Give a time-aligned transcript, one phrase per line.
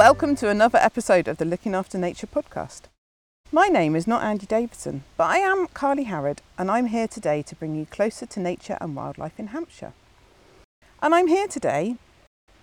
[0.00, 2.84] Welcome to another episode of the Looking After Nature podcast.
[3.52, 7.42] My name is not Andy Davidson, but I am Carly Harrod, and I'm here today
[7.42, 9.92] to bring you closer to nature and wildlife in Hampshire.
[11.02, 11.96] And I'm here today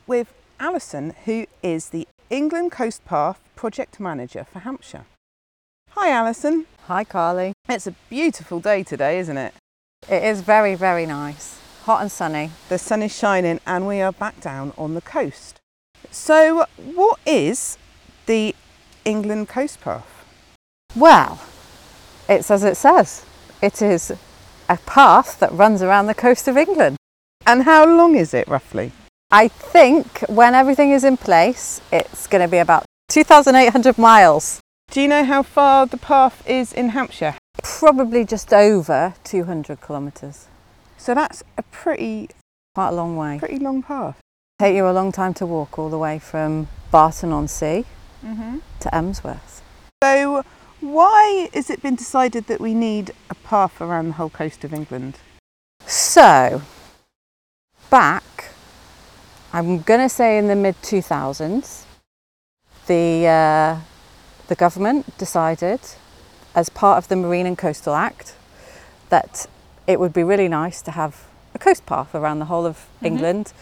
[0.07, 5.05] with Alison, who is the England Coast Path Project Manager for Hampshire.
[5.91, 6.65] Hi, Alison.
[6.87, 7.53] Hi, Carly.
[7.69, 9.53] It's a beautiful day today, isn't it?
[10.09, 11.59] It is very, very nice.
[11.83, 12.49] Hot and sunny.
[12.69, 15.56] The sun is shining, and we are back down on the coast.
[16.11, 17.77] So, what is
[18.25, 18.55] the
[19.05, 20.25] England Coast Path?
[20.95, 21.39] Well,
[22.27, 23.25] it's as it says.
[23.61, 24.11] It is
[24.69, 26.97] a path that runs around the coast of England.
[27.45, 28.91] And how long is it roughly?
[29.31, 34.59] I think when everything is in place, it's going to be about 2,800 miles.
[34.91, 37.35] Do you know how far the path is in Hampshire?
[37.63, 40.47] Probably just over 200 kilometres.
[40.97, 42.29] So that's a pretty
[42.75, 43.39] Quite a long way.
[43.39, 44.19] pretty long path.
[44.59, 47.85] Take you a long time to walk all the way from Barton on Sea
[48.25, 48.57] Mm-hmm.
[48.79, 49.61] to Emsworth.
[50.03, 50.43] So
[50.81, 54.73] why has it been decided that we need a path around the whole coast of
[54.73, 55.19] England?
[55.85, 56.63] So,
[57.91, 58.49] back,
[59.53, 61.83] I'm going to say in the mid 2000s,
[62.87, 63.79] the, uh,
[64.47, 65.79] the government decided,
[66.55, 68.33] as part of the Marine and Coastal Act,
[69.09, 69.45] that
[69.85, 73.53] it would be really nice to have a coast path around the whole of England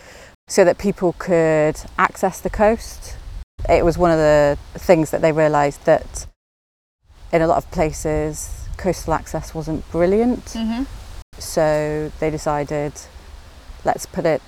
[0.47, 3.17] so that people could access the coast.
[3.67, 6.27] It was one of the things that they realised that
[7.31, 10.45] in a lot of places coastal access wasn't brilliant.
[10.45, 10.83] Mm-hmm.
[11.39, 12.93] So they decided,
[13.83, 14.41] let's put it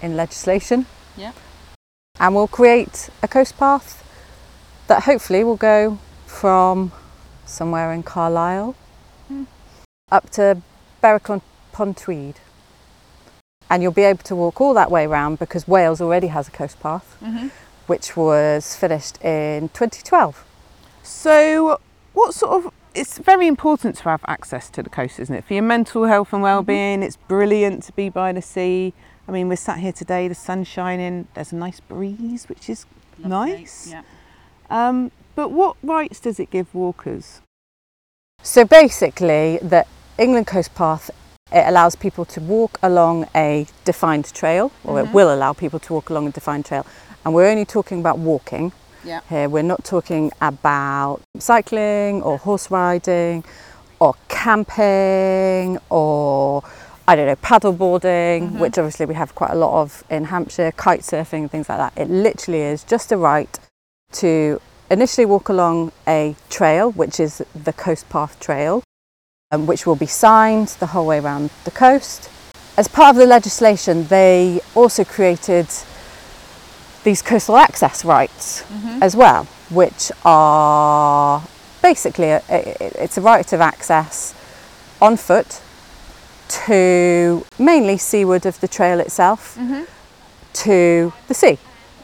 [0.00, 0.86] in legislation.
[1.16, 1.32] Yeah.
[2.20, 4.00] And we'll create a coast path
[4.86, 6.92] that hopefully will go from
[7.44, 8.76] somewhere in Carlisle
[9.28, 9.44] Hmm.
[10.12, 10.60] up to
[11.00, 12.36] Berwick upon Tweed.
[13.70, 16.50] And you'll be able to walk all that way round because Wales already has a
[16.50, 17.48] coast path, Mm-hmm.
[17.86, 20.44] which was finished in 2012.
[21.02, 21.78] So
[22.12, 25.44] what sort of it's very important to have access to the coast, isn't it?
[25.44, 28.92] For your mental health and well-being, it's brilliant to be by the sea.
[29.26, 32.86] I mean, we're sat here today, the sun's shining, there's a nice breeze, which is
[33.18, 33.88] nice.
[33.90, 34.02] Yeah.
[34.70, 37.40] Um, but what rights does it give walkers?
[38.42, 39.86] So basically, the
[40.16, 41.10] England Coast Path
[41.52, 45.04] it allows people to walk along a defined trail, or Mhm.
[45.04, 46.84] it will allow people to walk along a defined trail.
[47.24, 48.72] And we're only talking about walking
[49.04, 49.20] Yeah.
[49.28, 49.48] here.
[49.48, 53.44] We're not talking about cycling or horse riding
[54.00, 56.62] or camping or
[57.06, 58.58] I don't know, paddleboarding, Mhm.
[58.60, 61.76] which obviously we have quite a lot of in Hampshire, kite surfing, and things like
[61.76, 61.92] that.
[61.96, 63.58] It literally is just a right
[64.12, 64.58] to
[64.90, 68.82] initially walk along a trail, which is the Coast Path Trail,
[69.50, 72.30] um, which will be signed the whole way around the coast.
[72.76, 75.68] As part of the legislation, they also created
[77.04, 79.02] these coastal access rights Mm-hmm.
[79.02, 81.42] as well, which are
[81.82, 84.34] basically a, a- it's a right of access
[85.00, 85.60] on foot
[86.48, 89.84] to mainly seaward of the trail itself Mm-hmm.
[90.64, 91.58] to the sea,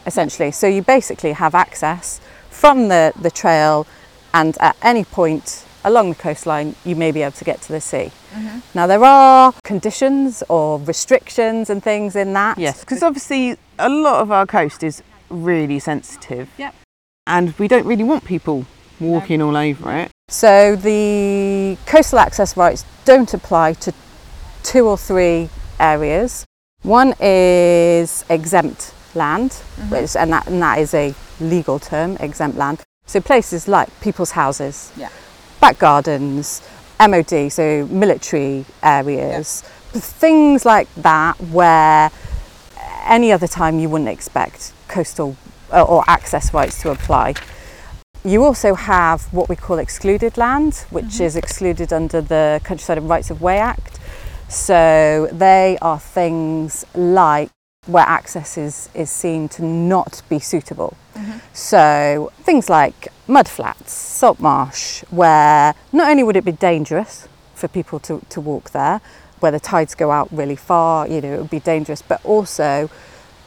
[0.06, 0.50] essentially.
[0.52, 2.20] So you basically have access
[2.50, 3.86] from the, the trail,
[4.34, 7.80] and at any point along the coastline, you may be able to get to the
[7.80, 8.10] sea.
[8.32, 8.58] Mm-hmm.
[8.74, 12.58] Now, there are conditions or restrictions and things in that.
[12.58, 16.48] Yes, because obviously a lot of our coast is really sensitive.
[16.58, 16.74] Yep.
[17.26, 18.66] And we don't really want people
[18.98, 20.10] walking all over it.
[20.28, 23.92] So the coastal access rights don't apply to
[24.62, 25.48] two or three
[25.78, 26.44] areas.
[26.82, 29.52] One is exempt land,
[29.88, 32.80] which, and, that, and that is a legal term, exempt land.
[33.06, 35.08] So places like people's houses, Yeah.
[35.60, 36.62] Back gardens,
[36.98, 39.62] MOD, so military areas,
[39.92, 42.10] things like that where
[43.04, 45.36] any other time you wouldn't expect coastal
[45.72, 47.34] uh, or access rights to apply.
[48.24, 53.08] You also have what we call excluded land, which is excluded under the Countryside and
[53.08, 53.98] Rights of Way Act.
[54.48, 57.50] So they are things like
[57.86, 60.96] where access is, is seen to not be suitable.
[61.52, 67.98] So things like mudflats, salt marsh, where not only would it be dangerous for people
[68.00, 69.00] to, to walk there,
[69.40, 72.88] where the tides go out really far, you know, it would be dangerous, but also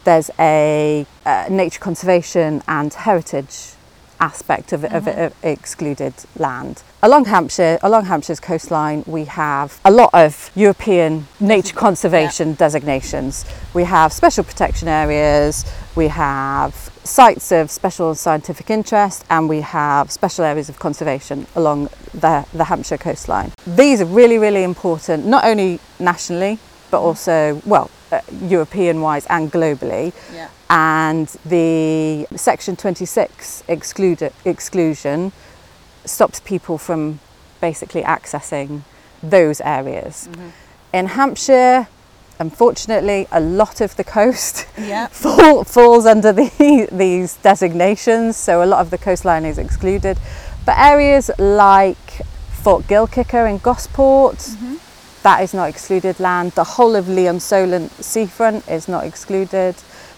[0.04, 3.74] there's a uh, nature conservation and heritage
[4.24, 6.75] aspect of, of, of excluded land.
[7.02, 13.44] Along Hampshire, along Hampshire's coastline, we have a lot of European nature conservation designations.
[13.74, 15.66] We have special protection areas,
[15.96, 16.74] we have
[17.04, 22.64] sites of special scientific interest, and we have special areas of conservation along the, the
[22.64, 23.52] Hampshire coastline.
[23.68, 26.60] These are really, really important, not only nationally,
[26.90, 30.14] but also, well, uh, European wise and globally.
[30.34, 30.48] Yeah.
[30.74, 35.31] And the Section 26 exclude, exclusion
[36.04, 37.20] stops people from
[37.62, 38.81] basically accessing
[39.22, 40.28] those areas.
[40.31, 40.50] Mm-hmm.
[40.94, 41.88] In Hampshire,
[42.40, 45.08] unfortunately, a lot of the coast Yeah.
[45.12, 50.18] fall, falls under the, these designations, so a lot of the coastline is excluded.
[50.66, 52.25] But areas like
[52.64, 54.73] Fort Gilkicker in Gosport, mm-hmm.
[55.24, 56.52] That is not excluded land.
[56.52, 59.75] The whole of Lee-on-Solent seafront is not excluded.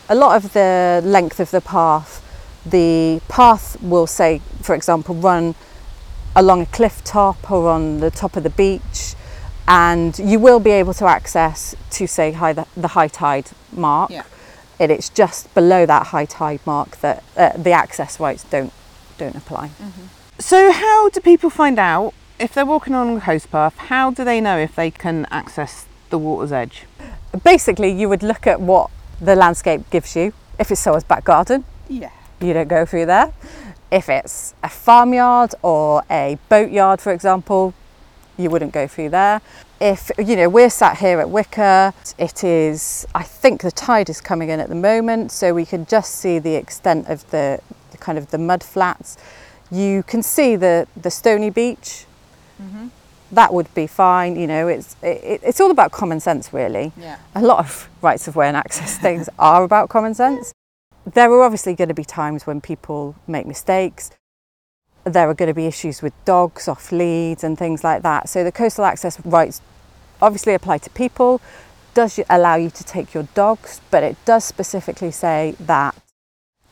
[0.09, 2.21] A lot of the length of the path,
[2.65, 5.55] the path will say, for example, run
[6.35, 9.15] along a cliff top or on the top of the beach
[9.67, 14.11] and you will be able to access to say high the, the high tide mark
[14.11, 14.23] Yeah.
[14.79, 18.73] and it's just below that high tide mark that uh, the access rights don't
[19.17, 19.69] don't apply
[20.39, 23.75] So, how do people find out if they're walking on a coast path?
[23.77, 26.85] How do they know if they can access the water's edge?
[27.43, 28.89] basically you would look at what
[29.19, 32.11] the landscape gives you if it's someone's back garden Yeah.
[32.39, 33.33] you don't go through there
[33.91, 37.73] if it's a farmyard or a boatyard for example
[38.37, 39.41] you wouldn't go through there
[39.81, 44.21] if you know we're sat here at Wicor it is I think the tide is
[44.21, 47.59] coming in at the moment so we can just see the extent of the,
[47.91, 49.17] the kind of the mud flats
[49.71, 52.05] you can see the the stony beach
[52.61, 52.87] Mm-hmm.
[53.31, 57.17] that would be fine you know it's it, it's all about common sense really Yeah.
[57.33, 60.53] a lot of rights of way and access things are about common sense.
[61.05, 64.09] There are obviously going to be times when people make mistakes.
[65.03, 68.27] There are going to be issues with dogs off leads and things like that.
[68.27, 69.61] So the coastal access rights
[70.19, 71.41] obviously apply to people,
[71.93, 75.95] does allow you to take your dogs, but it does specifically say that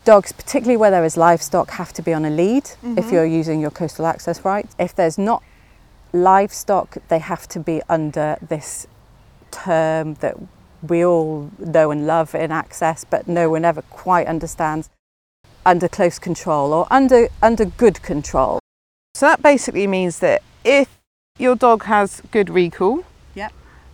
[0.04, 3.14] dogs, particularly where there is livestock, have to be on a lead if mm-hmm.
[3.14, 4.74] you're using your coastal access rights.
[4.78, 5.42] If there's not
[6.14, 8.86] livestock, they have to be under this
[9.50, 10.36] term that
[10.82, 14.88] we all know and love in access, but no one ever quite understands
[15.66, 18.58] under close control or under under good control.
[19.14, 20.88] So that basically means that if
[21.38, 23.52] your dog has good recall Yep.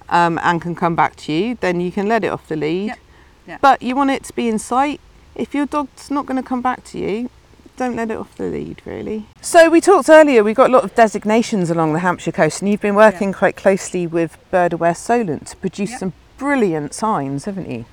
[0.08, 2.86] um, and can come back to you, then you can let it off the lead.
[2.86, 2.98] Yep.
[3.46, 3.60] Yep.
[3.60, 5.00] But you want it to be in sight.
[5.34, 7.30] If your dog's not going to come back to you,
[7.80, 9.24] don't let it off the lead, really.
[9.40, 12.70] So we talked earlier, We've got a lot of designations along the Hampshire coast, and
[12.70, 15.98] you've been working quite closely with Bird Aware Solent to produce Yep.
[15.98, 17.86] some brilliant signs, haven't you?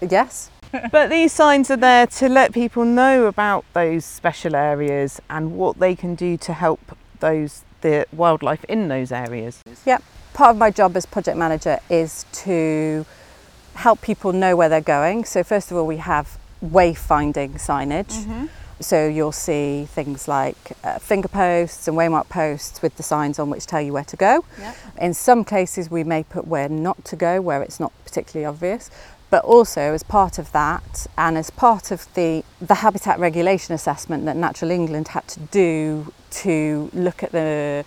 [0.00, 0.50] Yes.
[0.92, 5.80] but these signs are there to let people know about those special areas and what
[5.80, 9.60] they can do to help those the wildlife in those areas.
[9.86, 10.04] Yep.
[10.34, 13.04] Part of my job as project manager is to
[13.74, 15.24] help people know where they're going.
[15.24, 18.12] So first of all, we have wayfinding signage.
[18.12, 18.46] Mm-hmm.
[18.80, 23.50] So you'll see things like uh, finger posts and waymark posts with the signs on
[23.50, 24.44] which tell you where to go.
[24.58, 24.76] Yep.
[25.00, 28.90] In some cases, we may put where not to go, where it's not particularly obvious.
[29.28, 34.24] But also, as part of that, and as part of the, the habitat regulation assessment
[34.24, 37.84] that Natural England had to do to look at the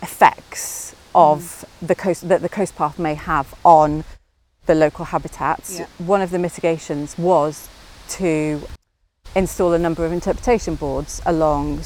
[0.00, 4.04] effects of the coast that the coast path may have on
[4.66, 5.86] the local habitats, Yeah.
[5.98, 7.68] one of the mitigations was
[8.10, 8.62] to
[9.34, 11.80] install a number of interpretation boards along,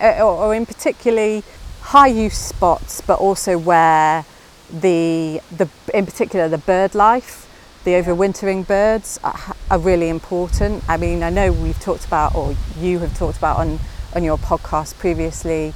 [0.00, 1.42] uh, or, or in particularly
[1.82, 4.24] high use spots, but also where
[4.72, 7.46] the, the in particular the bird life,
[7.84, 10.84] the overwintering birds are, are really important.
[10.88, 13.78] I mean, I know we've talked about, or you have talked about on,
[14.14, 15.74] on your podcast previously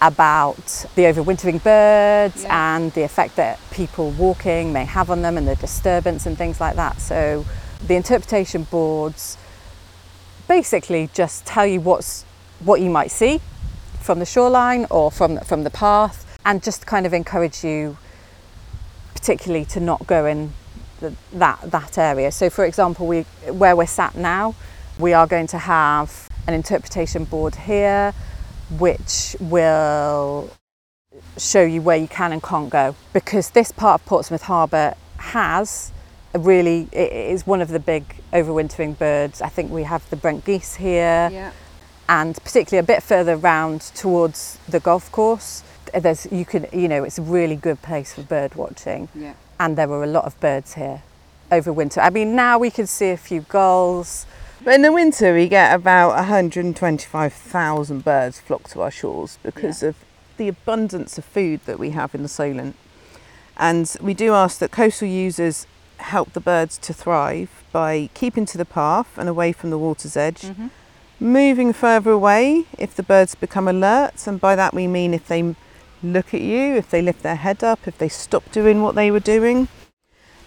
[0.00, 2.74] about the overwintering birds Yeah.
[2.74, 6.60] and the effect that people walking may have on them and the disturbance and things
[6.60, 7.00] like that.
[7.00, 7.44] So
[7.86, 9.36] the interpretation boards
[10.58, 12.24] basically just tell you what's
[12.60, 13.40] what you might see
[14.00, 17.96] from the shoreline or from from the path and just kind of encourage you
[19.14, 20.52] particularly to not go in
[21.00, 22.30] the, that that area.
[22.30, 23.22] So for example, we
[23.62, 24.54] where we're sat now,
[24.98, 28.12] we are going to have an interpretation board here
[28.78, 30.50] which will
[31.38, 35.92] show you where you can and can't go because this part of Portsmouth Harbour has
[36.34, 39.40] really it is one of the big overwintering birds.
[39.42, 41.50] I think we have the Brent geese here Yeah.
[42.08, 45.62] and particularly a bit further round towards the golf course.
[45.94, 49.34] There's you can you know it's a really good place for bird watching Yeah.
[49.60, 51.02] and there were a lot of birds here
[51.50, 52.00] over winter.
[52.00, 54.26] I mean now we can see a few gulls.
[54.64, 59.96] But in the winter, we get about 125,000 birds flock to our shores because of
[60.36, 62.76] the abundance of food that we have in the Solent.
[63.56, 65.66] And we do ask that coastal users
[66.02, 70.16] help the birds to thrive by keeping to the path and away from the water's
[70.16, 70.68] edge, mm-hmm.
[71.20, 74.26] moving further away if the birds become alert.
[74.26, 75.54] And by that we mean if they
[76.02, 79.10] look at you, if they lift their head up, if they stop doing what they
[79.10, 79.68] were doing.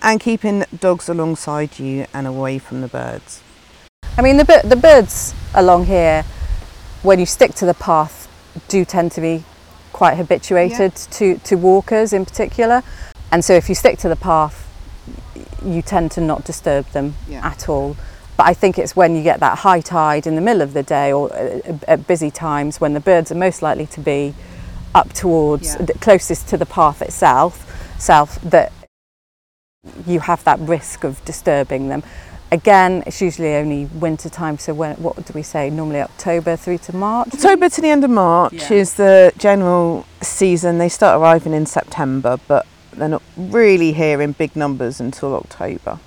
[0.02, 3.42] and keeping dogs alongside you and away from the birds.
[4.18, 6.24] I mean, the, the birds along here,
[7.02, 8.30] when you stick to the path,
[8.68, 9.44] do tend to be
[9.92, 12.84] quite habituated to, to walkers in particular.
[13.32, 14.65] And so if you stick to the path,
[15.66, 17.46] you tend to not disturb them Yeah.
[17.46, 17.96] at all.
[18.38, 20.84] But I think it's when you get that high tide in the middle of the
[20.84, 24.34] day or uh, at busy times when the birds are most likely to be
[24.94, 25.86] up towards Yeah.
[25.86, 27.54] the closest to the path itself,
[27.98, 28.72] self that
[30.06, 32.04] you have that risk of disturbing them.
[32.52, 35.70] Again, it's usually only winter time, so when what do we say?
[35.70, 37.30] Normally October through to March.
[37.34, 38.74] October to the end of March Yeah.
[38.74, 40.78] is the general season.
[40.78, 42.66] They start arriving in September, but
[42.98, 46.00] they're not really here in big numbers until October.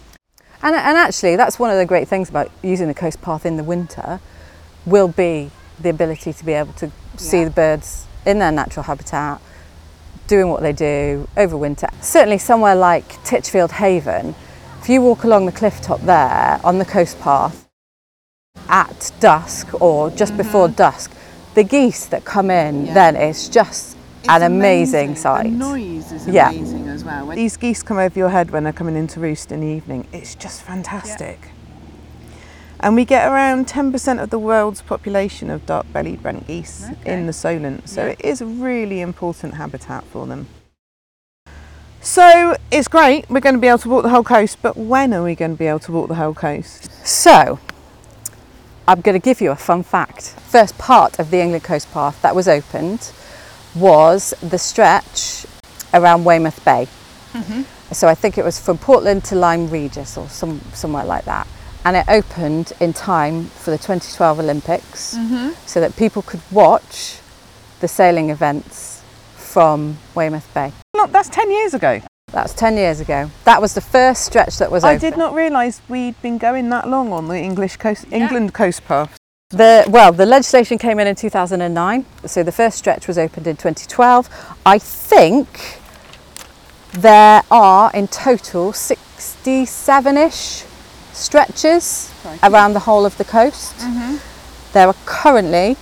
[0.62, 3.57] And, and actually, that's one of the great things about using the coast path in
[3.57, 4.21] the winter,
[4.87, 7.45] will be the ability to be able to see Yeah.
[7.45, 9.40] the birds in their natural habitat,
[10.26, 11.88] doing what they do over winter.
[12.00, 14.35] Certainly, somewhere like Titchfield Haven,
[14.80, 17.68] if you walk along the cliff top there on the coast path
[18.68, 20.76] at dusk or just before mm-hmm.
[20.76, 21.12] dusk,
[21.54, 22.95] the geese that come in Yeah.
[22.95, 23.97] then it's just
[24.28, 25.44] an amazing, sight.
[25.44, 26.50] The noise is Yeah.
[26.50, 27.26] amazing as well.
[27.26, 30.06] When these geese come over your head when they're coming into roost in the evening,
[30.12, 31.38] it's just fantastic.
[32.80, 37.12] And we get around 10% of the world's population of dark bellied brent geese Okay.
[37.12, 38.12] in the Solent, so Yeah.
[38.12, 40.46] it is a really important habitat for them.
[42.00, 45.12] So it's great, we're going to be able to walk the whole coast, but when
[45.12, 46.88] are we going to be able to walk the whole coast?
[47.04, 47.58] So,
[48.87, 50.34] I'm going to give you a fun fact.
[50.48, 53.10] First part of the England Coast Path that was opened
[53.80, 55.47] was the stretch
[55.94, 56.88] around Weymouth Bay.
[57.32, 57.62] Mm-hmm.
[57.92, 61.47] So I think it was from Portland to Lyme Regis or some, somewhere like that.
[61.85, 65.50] And it opened in time for the 2012 Olympics mm-hmm.
[65.66, 67.18] so that people could watch
[67.80, 69.02] the sailing events
[69.37, 70.73] from Weymouth Bay.
[70.94, 72.02] Look, that's 10 years ago.
[72.32, 73.30] That's 10 years ago.
[73.44, 75.11] That was the first stretch that was I open.
[75.11, 79.16] did not realise we'd been going that long on the English coast, England coast path.
[79.50, 83.57] The, well, the legislation came in in 2009, so the first stretch was opened in
[83.57, 84.28] 2012.
[84.67, 85.81] I think
[86.93, 90.64] there are in total 67-ish
[91.14, 92.12] stretches
[92.43, 93.75] around the whole of the coast.
[93.78, 94.17] Mm-hmm.
[94.75, 95.78] There are currently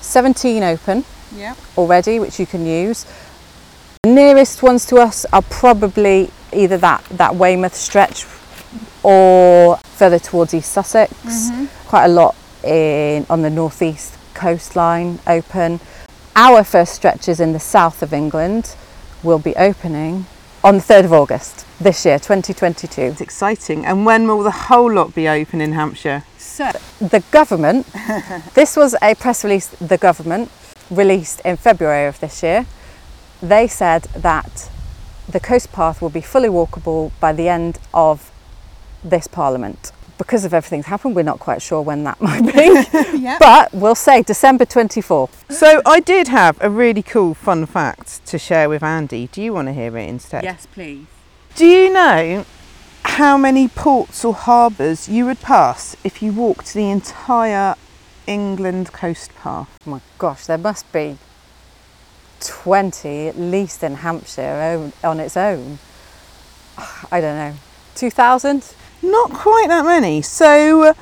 [0.00, 1.04] 17 open
[1.36, 1.56] Yeah.
[1.76, 3.04] already, which you can use.
[4.04, 8.24] The nearest ones to us are probably either that, that Weymouth stretch
[9.02, 11.12] or further towards East Sussex.
[11.12, 11.66] Mm-hmm.
[11.86, 12.34] Quite a lot
[12.64, 15.80] in on the northeast coastline open.
[16.36, 18.74] Our first stretches in the south of England
[19.22, 20.26] will be opening
[20.64, 23.02] on the 3rd of August this year, 2022.
[23.02, 23.84] It's exciting.
[23.84, 26.24] And when will the whole lot be open in Hampshire?
[26.38, 27.86] So the government,
[28.54, 30.50] this was a press release the government
[30.90, 32.66] released in February of this year.
[33.42, 34.70] They said that
[35.28, 38.30] the coast path will be fully walkable by the end of
[39.02, 39.92] this parliament.
[40.16, 43.18] Because of everything that's happened, we're not quite sure when that might be.
[43.24, 43.38] Yeah.
[43.38, 45.30] But we'll say December 24.
[45.48, 49.28] So I did have a really cool fun fact to share with Andy.
[49.32, 50.44] Do you want to hear it instead?
[50.44, 51.06] Yes, please.
[51.54, 52.44] Do you know
[53.04, 57.76] how many ports or harbours you would pass if you walked the entire
[58.26, 59.68] England coast path?
[59.86, 61.16] Oh my gosh, there must be
[62.40, 65.78] 20 at least in Hampshire on its own.
[67.10, 67.54] I don't know.
[67.94, 68.74] 2,000?
[69.04, 70.22] Not quite that many.
[70.22, 70.94] So uh,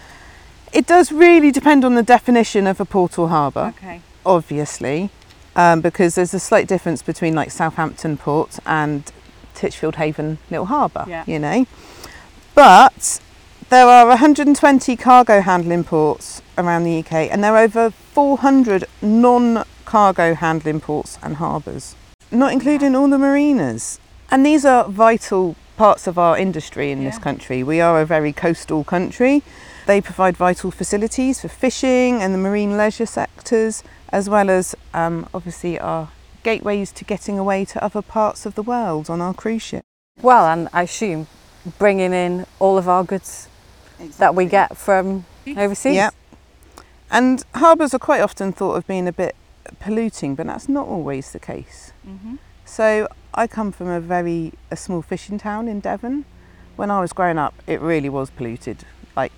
[0.72, 3.72] it does really depend on the definition of a port or harbour.
[3.78, 4.00] Okay.
[4.24, 5.10] obviously,
[5.56, 9.10] um, because there's a slight difference between like Southampton Port and
[9.54, 11.24] Titchfield Haven Little Harbour, Yeah.
[11.26, 11.66] you know.
[12.54, 13.20] But
[13.68, 19.64] there are 120 cargo handling ports around the UK, and there are over 400 non
[19.84, 21.94] cargo handling ports and harbours,
[22.30, 23.98] not including all the marinas.
[24.30, 27.62] And these are vital parts of our industry in this country.
[27.62, 29.42] We are a very coastal country.
[29.86, 35.28] They provide vital facilities for fishing and the marine leisure sectors, as well as um,
[35.34, 36.10] obviously our
[36.42, 39.84] gateways to getting away to other parts of the world on our cruise ship.
[40.20, 41.26] Well, and I assume
[41.78, 43.48] bringing in all of our goods
[44.18, 45.24] that we get from
[45.56, 45.94] overseas.
[45.94, 46.10] Yeah.
[47.10, 49.36] And harbours are quite often thought of being a bit
[49.80, 51.92] polluting, but that's not always the case.
[52.06, 52.38] Mhm.
[52.72, 56.24] So I come from a very a small fishing town in Devon.
[56.76, 58.78] When I was growing up, it really was polluted.
[59.14, 59.32] Like,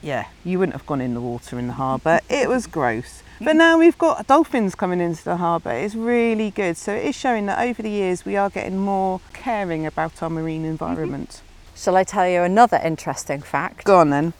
[0.00, 2.20] yeah, you wouldn't have gone in the water in the harbour.
[2.30, 3.24] It was gross.
[3.40, 5.72] But now we've got dolphins coming into the harbour.
[5.72, 6.76] It's really good.
[6.76, 10.30] So it is showing that over the years we are getting more caring about our
[10.30, 11.42] marine environment.
[11.74, 13.82] Shall I tell you another interesting fact?
[13.82, 14.34] Go on then.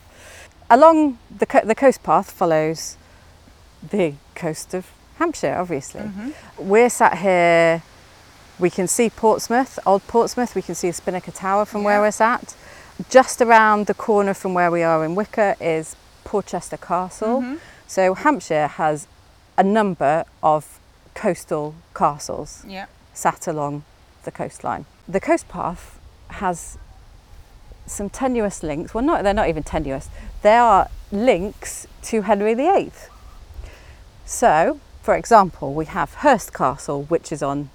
[0.70, 2.98] Along the, co- the coast path follows
[3.82, 6.02] the coast of Hampshire, obviously.
[6.02, 6.30] Mm-hmm.
[6.68, 7.82] We're sat here
[8.58, 10.54] We can see Portsmouth, Old Portsmouth.
[10.54, 12.56] We can see Spinnaker Tower from where we're sat.
[13.10, 15.94] Just around the corner from where we are in Wicor is
[16.24, 17.42] Portchester Castle.
[17.42, 17.56] Mm-hmm.
[17.86, 19.06] So Hampshire has
[19.58, 20.78] a number of
[21.14, 22.86] coastal castles Yeah.
[23.12, 23.84] sat along
[24.24, 24.86] the coastline.
[25.06, 25.98] The coast path
[26.28, 26.78] has
[27.86, 28.94] some tenuous links.
[28.94, 30.08] Well, not they're not even tenuous.
[30.42, 32.90] They are links to Henry VIII.
[34.24, 37.70] So, for example, we have Hurst Castle, which is on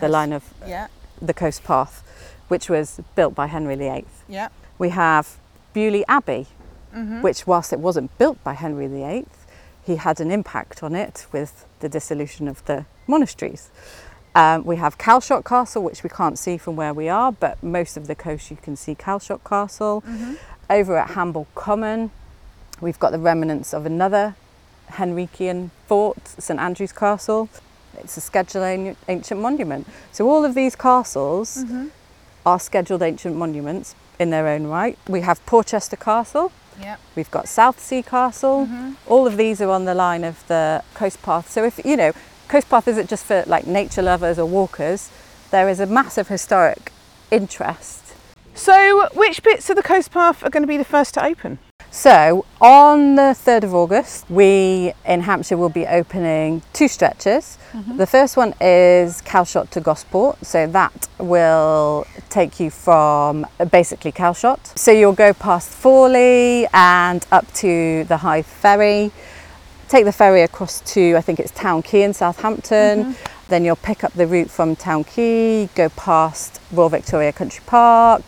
[0.00, 0.86] the line of Yeah.
[1.20, 2.02] the coast path,
[2.48, 4.04] which was built by Henry VIII.
[4.28, 4.48] Yeah.
[4.78, 5.36] We have
[5.72, 6.46] Beaulieu Abbey,
[6.94, 7.22] Mm-hmm.
[7.22, 9.26] which, whilst it wasn't built by Henry VIII,
[9.84, 13.70] he had an impact on it with the dissolution of the monasteries.
[14.34, 17.96] Um, we have Calshot Castle, which we can't see from where we are, but most
[17.96, 20.02] of the coast you can see Calshot Castle.
[20.06, 20.34] Mm-hmm.
[20.68, 22.10] Over at Hamble Common,
[22.80, 24.34] we've got the remnants of another
[24.90, 27.48] Henrician fort, St Andrew's Castle.
[27.98, 29.86] It's a scheduled ancient monument.
[30.12, 31.88] So all of these castles Mm-hmm.
[32.46, 34.98] are scheduled ancient monuments in their own right.
[35.08, 36.96] We have Portchester Castle, Yeah.
[37.16, 38.66] we've got Southsea Castle.
[38.66, 38.92] Mm-hmm.
[39.06, 41.50] All of these are on the line of the coast path.
[41.50, 42.12] So if you know,
[42.48, 45.10] coast path isn't just for like nature lovers or walkers.
[45.50, 46.92] There is a massive historic
[47.30, 48.14] interest.
[48.54, 51.58] So, which bits of the coast path are going to be the first to open?
[51.92, 57.58] So on the 3rd of August, we in Hampshire will be opening two stretches.
[57.96, 64.12] The first one is Calshot to Gosport, so that will take you from uh, basically
[64.12, 64.78] Calshot.
[64.78, 69.10] So you'll go past Fawley and up to the Hythe Ferry,
[69.88, 73.16] take the ferry across to I think it's Town Quay in Southampton.
[73.48, 78.22] Then you'll pick up the route from Town Quay, go past Royal Victoria Country Park,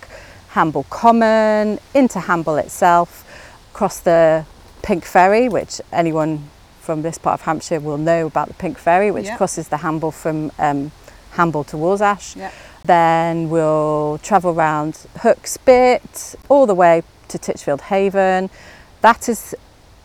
[0.49, 3.25] Hamble Common, into Hamble itself,
[3.73, 4.45] cross the
[4.83, 6.49] Pink Ferry, which anyone
[6.81, 9.37] from this part of Hampshire will know about the Pink Ferry, which Yeah.
[9.37, 10.91] crosses the Hamble from um,
[11.33, 12.37] Hamble to Warsash.
[12.37, 12.51] Yeah.
[12.85, 18.51] Then we'll travel round Hook Spit all the way to Titchfield Haven.
[19.01, 19.55] That is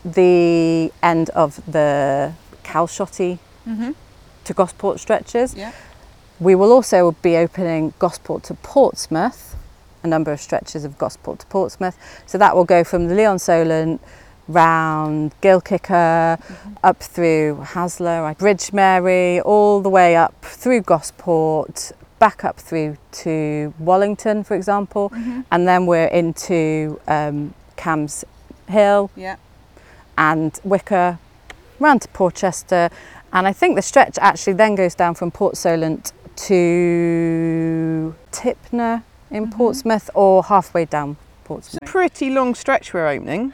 [0.04, 2.32] the end of the
[2.64, 3.90] Calshotty Mm-hmm.
[4.44, 5.54] to Gosport stretches.
[5.54, 5.72] Yeah.
[6.40, 9.56] We will also be opening Gosport to Portsmouth,
[10.02, 11.96] a number of stretches of Gosport to Portsmouth.
[12.26, 14.00] So that will go from the Lee-on-Solent
[14.46, 16.40] round Gilkicker,
[16.82, 23.74] up through Haslar, Bridge Mary, all the way up through Gosport, back up through to
[23.78, 25.40] Wallington, for example, Mm-hmm.
[25.52, 28.24] and then we're into um, Cams
[28.68, 29.36] Hill Yeah.
[30.16, 31.18] and Wicor,
[31.78, 32.88] round to Portchester,
[33.32, 39.46] and I think the stretch actually then goes down from Port Solent to Tipner in
[39.46, 39.56] Mhm.
[39.56, 41.80] Portsmouth or halfway down Portsmouth.
[41.84, 43.52] Pretty long stretch we're opening.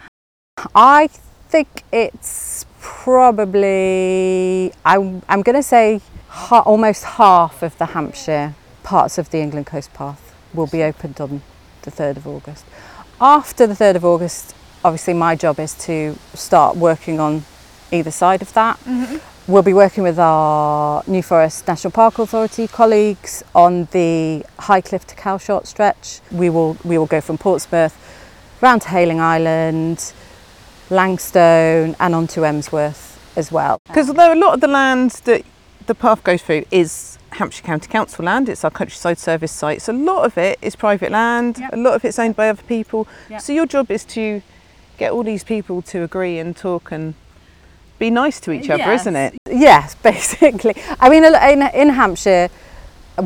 [0.74, 1.08] I
[1.48, 9.18] think it's probably, I'm, I'm going to say ha- almost half of the Hampshire parts
[9.18, 10.20] of the England Coast Path
[10.52, 11.42] will be opened on
[11.82, 12.64] the 3rd of August.
[13.20, 17.44] After the 3rd of August, obviously my job is to start working on
[17.90, 18.78] either side of that.
[18.84, 19.16] Mm-hmm.
[19.46, 25.14] We'll be working with our New Forest National Park Authority colleagues on the Highcliffe to
[25.14, 26.20] Calshot stretch.
[26.32, 27.94] We will we will go from Portsmouth
[28.62, 30.14] round to Hayling Island,
[30.88, 33.82] Langstone, and on to Emsworth as well.
[33.86, 35.44] Because although a lot of the land that
[35.86, 39.82] the path goes through is Hampshire County Council land, it's our countryside service site.
[39.82, 41.70] So a lot of it is private land, Yep.
[41.74, 43.06] a lot of it's owned by other people.
[43.28, 43.42] Yep.
[43.42, 44.40] So your job is to
[44.96, 47.12] get all these people to agree and talk and
[48.04, 49.02] be nice to each other, Yes.
[49.02, 49.34] isn't it?
[49.50, 50.74] Yes, basically.
[51.00, 52.50] I mean, in, in Hampshire,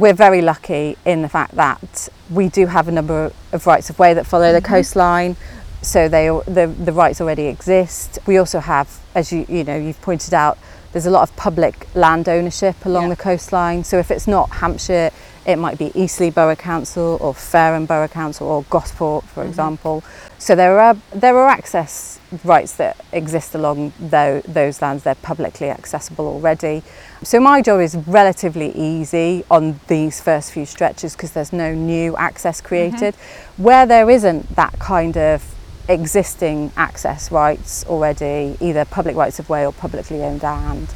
[0.03, 3.99] we're very lucky in the fact that we do have a number of rights of
[3.99, 4.75] way that follow the mm-hmm.
[4.75, 5.37] coastline.
[5.81, 6.27] So they
[6.59, 8.19] the, the rights already exist.
[8.27, 10.59] We also have, as you you know, you've pointed out,
[10.93, 13.15] there's a lot of public land ownership along Yeah.
[13.15, 13.85] the coastline.
[13.85, 15.11] So if it's not Hampshire,
[15.47, 19.51] it might be Eastleigh Borough Council or Fareham Borough Council or Gosport, for mm-hmm.
[19.51, 20.05] example.
[20.39, 25.05] So there are there are access rights that exist along tho- those lands.
[25.05, 26.83] They're publicly accessible already.
[27.23, 32.17] So my job is relatively easy on these first few stretches because there's no new
[32.17, 33.15] access created.
[33.15, 33.63] Mm-hmm.
[33.63, 35.55] Where there isn't that kind of
[35.89, 40.89] existing access rights already, either public rights of way or publicly owned land,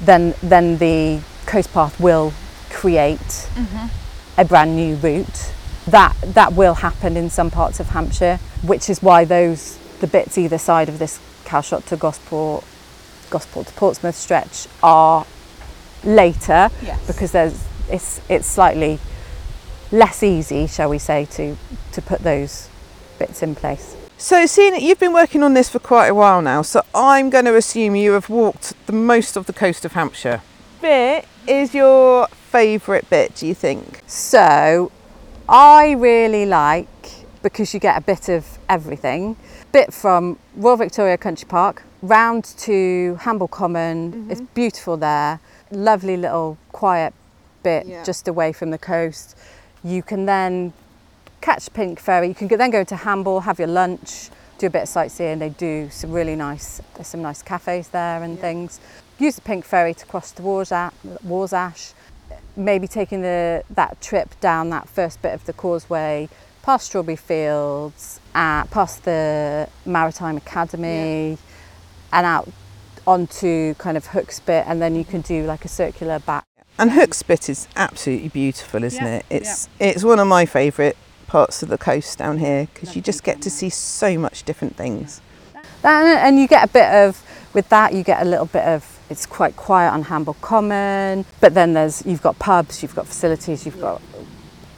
[0.00, 2.32] then then the coast path will
[2.70, 3.86] create mm-hmm.
[4.38, 5.52] a brand new route.
[5.86, 10.36] That that will happen in some parts of Hampshire, which is why those the bits
[10.36, 12.62] either side of this Calshot to Gosport,
[13.30, 15.24] Gosport to Portsmouth stretch are
[16.04, 17.06] later Yes.
[17.06, 18.98] because there's it's it's slightly
[19.90, 21.56] less easy, shall we say, to
[21.92, 22.68] to put those
[23.18, 23.96] bits in place.
[24.18, 27.30] So seeing that you've been working on this for quite a while now, so I'm
[27.30, 30.42] going to assume you have walked the most of the coast of Hampshire.
[30.82, 34.02] Bit is your favourite bit, do you think?
[34.06, 34.92] So
[35.48, 36.88] I really like
[37.42, 39.36] because you get a bit of everything.
[39.74, 44.12] Bit from Royal Victoria Country Park round to Hamble Common.
[44.12, 44.30] Mm-hmm.
[44.30, 45.40] It's beautiful there.
[45.72, 47.12] Lovely little quiet
[47.64, 48.04] bit Yeah.
[48.04, 49.36] just away from the coast.
[49.82, 50.72] You can then
[51.40, 52.28] catch Pink Ferry.
[52.28, 55.40] You can then go to Hamble, have your lunch, do a bit of sightseeing.
[55.40, 56.80] They do some really nice.
[56.94, 58.78] There's some nice cafes there and things.
[59.18, 60.94] Use the Pink Ferry to cross to.
[61.24, 61.94] Warsash.
[62.54, 66.28] Maybe taking the that trip down that first bit of the causeway,
[66.64, 71.36] past Strawberry Fields, uh, past the Maritime Academy,
[72.10, 72.48] and out
[73.06, 76.46] onto kind of Hookspit, and then you can do like a circular back.
[76.78, 79.26] And Hookspit is absolutely beautiful, isn't Yeah, it?
[79.28, 80.96] It's it's one of my favourite
[81.26, 84.76] parts of the coast down here because you just get to see so much different
[84.76, 85.20] things.
[85.82, 87.22] And, and you get a bit of
[87.52, 91.54] with that you get a little bit of it's quite quiet on Hamble Common but
[91.54, 94.00] then there's you've got pubs you've got facilities you've got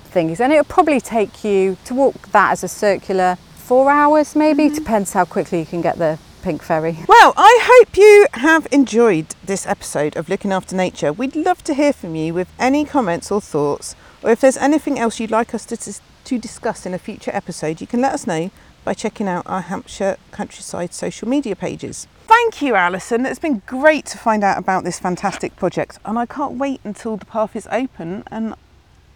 [0.06, 4.64] things and it'll probably take you to walk that as a circular four hours maybe
[4.64, 4.74] mm-hmm.
[4.74, 9.34] depends how quickly you can get the pink ferry Well, I hope you have enjoyed
[9.44, 11.12] this episode of Looking After Nature.
[11.12, 14.96] We'd love to hear from you with any comments or thoughts, or if there's anything
[14.96, 18.28] else you'd like us to, to discuss in a future episode, you can let us
[18.28, 18.52] know
[18.84, 22.06] by checking out our Hampshire Countryside social media pages.
[22.28, 23.26] Thank you, Alison.
[23.26, 27.16] It's been great to find out about this fantastic project, and I can't wait until
[27.16, 28.54] the path is open and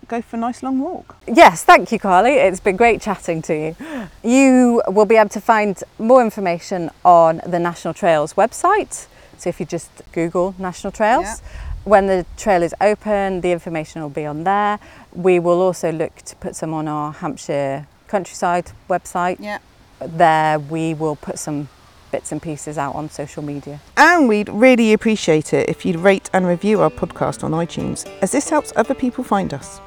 [0.09, 1.17] go for a nice long walk.
[1.27, 2.33] Yes, thank you, Carly.
[2.33, 3.77] It's been great chatting to you.
[4.23, 9.07] You will be able to find more information on the National Trails website.
[9.39, 11.37] So if you just Google National Trails, Yeah.
[11.85, 14.79] when the trail is open, the information will be on there.
[15.15, 19.37] We will also look to put some on our Hampshire Countryside website.
[19.41, 19.59] Yeah.
[20.01, 21.69] There we will put some
[22.11, 23.81] bits and pieces out on social media.
[23.97, 28.33] And we'd really appreciate it if you'd rate and review our podcast on iTunes, as
[28.33, 29.81] this helps other people find us.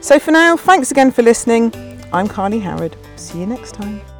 [0.00, 1.72] So for now, thanks again for listening.
[2.12, 2.96] I'm Carly Howard.
[3.16, 4.19] See you next time.